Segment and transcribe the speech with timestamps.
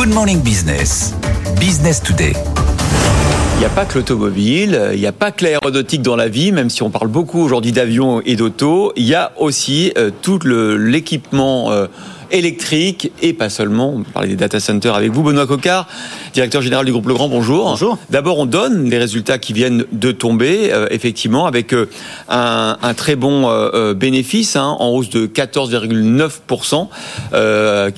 [0.00, 1.14] Good Morning Business.
[1.60, 2.32] Business Today.
[3.56, 6.52] Il n'y a pas que l'automobile, il n'y a pas que l'aéronautique dans la vie,
[6.52, 8.94] même si on parle beaucoup aujourd'hui d'avions et d'auto.
[8.96, 11.86] Il y a aussi euh, tout l'équipement euh,
[12.30, 13.94] électrique et pas seulement.
[13.94, 15.86] On parlait des data centers avec vous, Benoît Cocard,
[16.32, 17.28] directeur général du groupe Legrand.
[17.28, 17.64] Bonjour.
[17.64, 17.98] Bonjour.
[18.10, 21.88] D'abord, on donne les résultats qui viennent de tomber, euh, effectivement, avec euh,
[22.28, 26.88] un, un, très bon euh, bénéfice hein, en hausse de 14,9%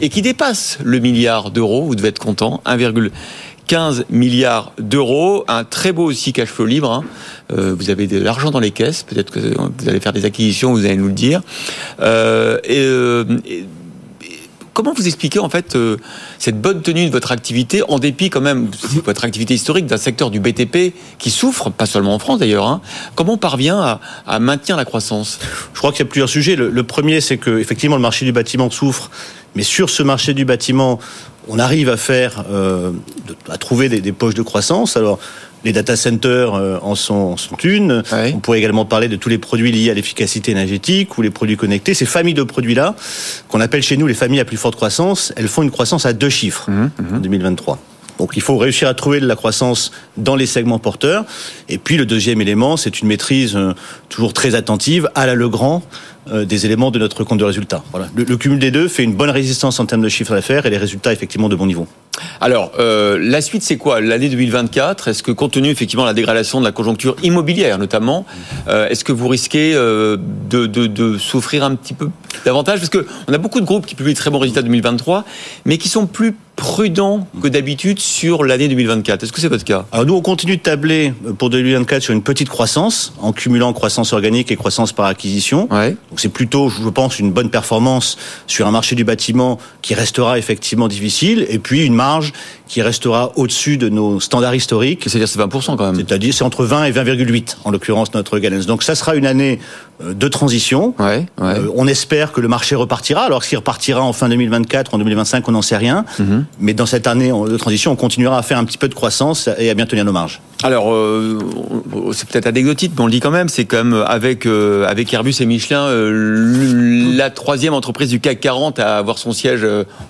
[0.00, 1.84] et qui dépasse le milliard d'euros.
[1.84, 2.60] Vous devez être content.
[2.66, 6.92] 1,15 milliards d'euros, un très beau aussi cash flow libre.
[6.92, 7.04] Hein.
[7.52, 10.72] Euh, vous avez de l'argent dans les caisses, peut-être que vous allez faire des acquisitions,
[10.72, 11.42] vous allez nous le dire.
[12.00, 12.84] Euh, et,
[13.50, 13.66] et
[14.76, 15.96] Comment vous expliquez en fait euh,
[16.38, 19.96] cette bonne tenue de votre activité en dépit quand même de votre activité historique d'un
[19.96, 22.66] secteur du BTP qui souffre, pas seulement en France d'ailleurs.
[22.66, 22.82] Hein.
[23.14, 25.38] Comment on parvient à, à, maintenir la croissance?
[25.72, 26.56] Je crois qu'il y a plusieurs sujets.
[26.56, 29.10] Le, premier, c'est que effectivement le marché du bâtiment souffre,
[29.54, 30.98] mais sur ce marché du bâtiment,
[31.48, 32.90] on arrive à faire, euh,
[33.48, 34.98] à trouver des, des poches de croissance.
[34.98, 35.18] Alors
[35.64, 38.02] les data centers euh, en sont, sont une.
[38.12, 41.56] On pourrait également parler de tous les produits liés à l'efficacité énergétique ou les produits
[41.56, 41.94] connectés.
[41.94, 42.94] Ces familles de produits-là,
[43.48, 46.12] qu'on appelle chez nous les familles à plus forte croissance, elles font une croissance à
[46.12, 47.14] deux chiffres mmh, mmh.
[47.14, 47.78] en 2023.
[48.18, 51.24] Donc il faut réussir à trouver de la croissance dans les segments porteurs.
[51.68, 53.74] Et puis le deuxième élément, c'est une maîtrise euh,
[54.08, 55.82] toujours très attentive à la Legrand
[56.30, 57.82] euh, des éléments de notre compte de résultats.
[57.92, 58.08] Voilà.
[58.14, 60.78] Le, cumul des deux fait une bonne résistance en termes de chiffre d'affaires et les
[60.78, 61.86] résultats effectivement de bon niveau.
[62.40, 64.00] Alors, euh, la suite, c'est quoi?
[64.00, 68.24] L'année 2024, est-ce que compte tenu effectivement la dégradation de la conjoncture immobilière notamment,
[68.68, 70.16] euh, est-ce que vous risquez euh,
[70.48, 72.10] de, de, de, souffrir un petit peu
[72.44, 72.80] davantage?
[72.80, 75.24] Parce qu'on a beaucoup de groupes qui publient très bons résultats 2023,
[75.64, 79.22] mais qui sont plus prudents que d'habitude sur l'année 2024.
[79.22, 79.84] Est-ce que c'est votre cas?
[79.92, 84.12] Alors nous, on continue de tabler pour 2024 sur une petite croissance, en cumulant croissance
[84.14, 85.68] organique et croissance par acquisition.
[85.70, 85.90] Ouais.
[86.10, 90.38] Donc c'est plutôt, je pense, une bonne performance sur un marché du bâtiment qui restera
[90.38, 92.32] effectivement difficile, et puis une marge
[92.66, 95.02] qui restera au-dessus de nos standards historiques.
[95.06, 95.94] C'est-à-dire c'est 20% quand même.
[95.94, 98.66] C'est-à-dire c'est entre 20 et 20,8 en l'occurrence notre guidance.
[98.66, 99.60] Donc ça sera une année
[100.04, 100.94] de transition.
[100.98, 101.58] Ouais, ouais.
[101.58, 103.22] Euh, on espère que le marché repartira.
[103.22, 106.04] Alors s'il repartira en fin 2024, en 2025, on n'en sait rien.
[106.18, 106.42] Mm -hmm.
[106.58, 109.48] Mais dans cette année de transition, on continuera à faire un petit peu de croissance
[109.58, 110.40] et à bien tenir nos marges.
[110.62, 111.38] Alors, euh,
[112.12, 115.12] c'est peut-être anecdotique, mais on le dit quand même, c'est quand même avec, euh, avec
[115.12, 119.66] Airbus et Michelin, euh, la troisième entreprise du CAC 40 à avoir son siège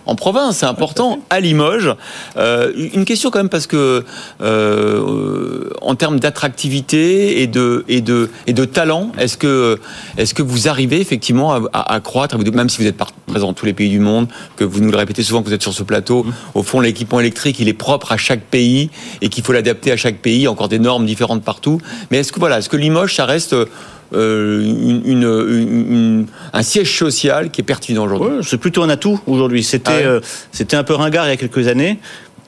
[0.06, 1.94] en province, c'est important, à Limoges.
[2.36, 4.04] Une question quand même, parce que
[5.82, 9.78] en termes d'attractivité et de, et, de, et de talent, est-ce que,
[10.16, 12.96] est que vous arrivez effectivement à, à, à, croître, même si vous êtes
[13.26, 15.54] présent dans tous les pays du monde, que vous nous le répétez souvent que vous
[15.54, 18.90] êtes sur ce plateau, au fond l'équipement électrique, il est propre à chaque pays
[19.20, 21.80] et qu'il faut l'adapter à chaque pays encore des normes différentes partout.
[22.10, 26.96] Mais est-ce que voilà, est-ce que Limoges, ça reste euh, une, une, une, un siège
[26.96, 28.36] social qui est pertinent aujourd'hui?
[28.36, 29.62] Ouais, C'est plutôt un atout aujourd'hui.
[29.62, 30.04] C'était ah ouais.
[30.04, 30.20] euh,
[30.52, 31.98] c'était un peu ringard il y a quelques années.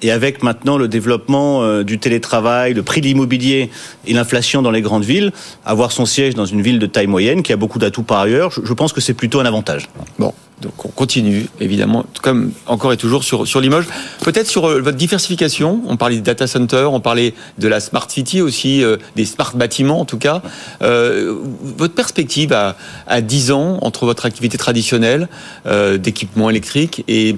[0.01, 3.69] Et avec maintenant le développement euh, du télétravail, le prix de l'immobilier
[4.07, 5.33] et l'inflation dans les grandes villes,
[5.65, 8.53] avoir son siège dans une ville de taille moyenne qui a beaucoup d'atouts par ailleurs,
[8.53, 9.89] je, je pense que c'est plutôt un avantage.
[10.21, 13.87] Bon, donc on continue, évidemment, comme encore et toujours sur, sur Limoges.
[14.23, 18.11] Peut-être sur euh, votre diversification, on parlait des data centers, on parlait de la smart
[18.11, 20.43] city aussi, euh, des smart bâtiments en tout cas.
[20.83, 22.77] Euh, votre perspective à,
[23.07, 25.29] à 10 ans entre votre activité traditionnelle
[25.67, 27.37] euh, d'équipement électrique et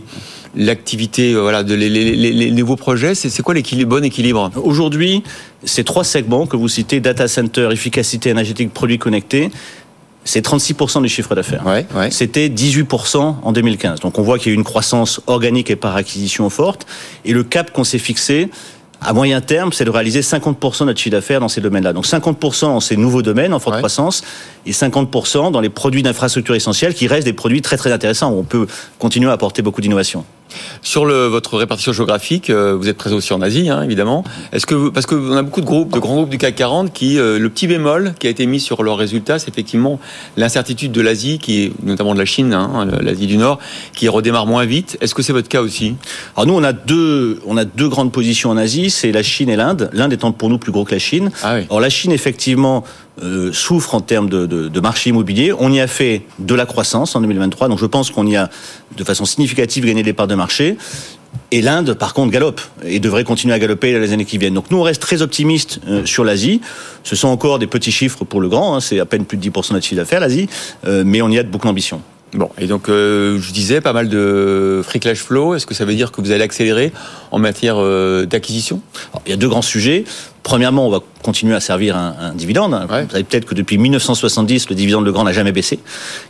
[0.55, 4.51] l'activité, euh, voilà, de les, les, les, les nouveaux projets, c'est quoi l'équilibre, bon équilibre?
[4.57, 5.23] Aujourd'hui,
[5.65, 9.51] ces trois segments que vous citez, data center, efficacité énergétique, produits connectés,
[10.25, 11.65] c'est 36% du chiffre d'affaires.
[11.67, 12.11] Ouais, ouais.
[12.11, 14.01] C'était 18% en 2015.
[14.01, 16.87] Donc on voit qu'il y a eu une croissance organique et par acquisition forte.
[17.25, 18.51] Et le cap qu'on s'est fixé,
[19.01, 21.93] à moyen terme, c'est de réaliser 50% de notre chiffre d'affaires dans ces domaines-là.
[21.95, 23.81] Donc 50% en ces nouveaux domaines, en forte ouais.
[23.81, 24.23] croissance,
[24.67, 28.39] et 50% dans les produits d'infrastructure essentielle, qui restent des produits très très intéressants, où
[28.39, 28.67] on peut
[28.99, 30.25] continuer à apporter beaucoup d'innovation.
[30.83, 34.25] Sur le, votre répartition géographique, euh, vous êtes présent aussi en Asie, hein, évidemment.
[34.53, 36.93] Est-ce que vous, parce qu'on a beaucoup de groupes, de grands groupes du CAC 40,
[36.93, 40.01] qui euh, le petit bémol qui a été mis sur leurs résultats, c'est effectivement
[40.37, 43.59] l'incertitude de l'Asie, qui est notamment de la Chine, hein, l'Asie du Nord,
[43.95, 44.97] qui redémarre moins vite.
[45.01, 45.95] Est-ce que c'est votre cas aussi?
[46.37, 49.49] Alors nous, on a deux, on a deux grandes positions en Asie, c'est la Chine
[49.49, 49.91] et l'Inde.
[49.93, 51.31] L'Inde étant pour nous plus gros que la Chine.
[51.43, 51.67] Ah oui.
[51.69, 52.85] Alors la Chine, effectivement,
[53.23, 55.53] euh, souffre en termes de, de, de, marché immobilier.
[55.59, 58.49] On y a fait de la croissance en 2023, donc je pense qu'on y a
[58.97, 60.77] de façon significative gagné des parts de marché.
[61.53, 64.55] Et l'Inde, par contre, galope et devrait continuer à galoper dans les années qui viennent.
[64.55, 66.61] Donc nous, on reste très optimistes euh, sur l'Asie.
[67.03, 69.49] Ce sont encore des petits chiffres pour le grand, hein, c'est à peine plus de
[69.49, 70.49] 10% de notre chiffre d'affaires, l'Asie,
[70.87, 72.03] euh, mais on y a de beaucoup d'ambition.
[72.35, 75.55] Bon, et donc euh, je disais pas mal de free cash flow.
[75.57, 76.93] Est-ce que ça veut dire que vous allez accélérer
[77.33, 77.77] en matière
[78.27, 78.81] d'acquisition?
[79.27, 80.05] Il y a deux grands sujets.
[80.43, 82.73] Premièrement, on va continuer à servir un, un dividende.
[82.91, 83.05] Ouais.
[83.05, 85.79] Vous savez peut-être que depuis 1970, le dividende Legrand n'a jamais baissé.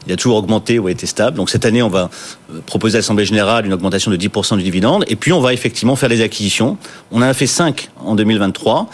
[0.06, 1.36] Il a toujours augmenté ou a été stable.
[1.36, 2.10] Donc cette année, on va
[2.52, 5.04] euh, proposer à l'Assemblée générale une augmentation de 10% du dividende.
[5.08, 6.76] Et puis, on va effectivement faire des acquisitions.
[7.12, 8.88] On en a fait 5 en 2023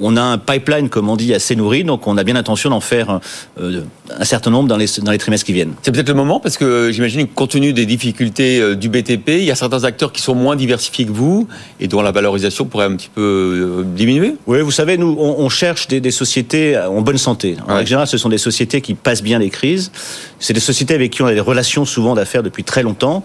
[0.00, 2.80] on a un pipeline, comme on dit, assez nourri, donc on a bien l'intention d'en
[2.80, 3.20] faire
[3.60, 3.82] euh,
[4.18, 5.74] un certain nombre dans les, dans les trimestres qui viennent.
[5.82, 8.88] C'est peut-être le moment, parce que euh, j'imagine que compte tenu des difficultés euh, du
[8.88, 11.48] BTP, il y a certains acteurs qui sont moins diversifiés que vous
[11.80, 14.34] et dont la valorisation pourrait un petit peu diminuer.
[14.46, 17.56] Oui, vous savez, nous, on, on cherche des, des, sociétés en bonne santé.
[17.68, 17.86] En ouais.
[17.86, 19.90] général, ce sont des sociétés qui passent bien les crises.
[20.38, 23.22] C'est des sociétés avec qui on a des relations souvent d'affaires depuis très longtemps.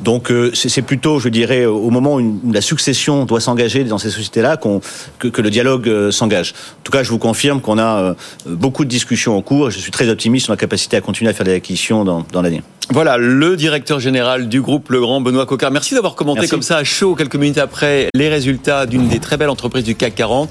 [0.00, 4.10] Donc euh, c'est plutôt, je dirais, au moment où, la succession doit s'engager dans ces
[4.10, 4.80] sociétés-là qu'on
[5.18, 6.54] que, que, le dialogue euh, s'engage.
[6.80, 8.14] En tout cas, je vous confirme qu'on a euh,
[8.46, 11.30] beaucoup de discussions en cours et je suis très optimiste sur la capacité à continuer
[11.30, 12.62] à faire des acquisitions dans, dans l'année.
[12.90, 15.70] Voilà, le directeur général du groupe Legrand, Benoît Cocard.
[15.70, 16.50] Merci d'avoir commenté Merci.
[16.50, 19.94] comme ça à chaud quelques minutes après les résultats d'une des très belles entreprises du
[19.94, 20.48] CAC 40.